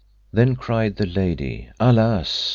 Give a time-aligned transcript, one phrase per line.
[0.33, 2.49] Then cried the lady, Alas!